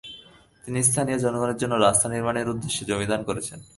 [0.63, 3.59] তিনি স্থানীয় জনগণের জন্য রাস্তা নির্মাণের উদ্দেশ্যে জমি দান করেছেন।